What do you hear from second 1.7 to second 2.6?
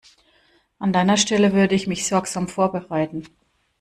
ich mich sorgsam